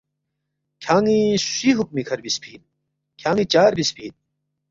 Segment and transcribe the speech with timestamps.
[0.81, 1.19] ”کھیان٘ی
[1.53, 2.61] سُوی حکمی کھہ ربسفی اِن؟
[3.19, 4.15] کھیان٘ی چا ربسفی اِن؟“